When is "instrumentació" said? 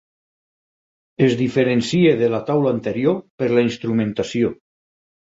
3.67-4.51